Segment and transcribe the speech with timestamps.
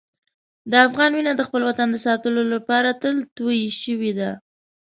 [0.71, 4.31] د افغان وینه د خپل وطن د ساتلو لپاره تل تویې شوې ده.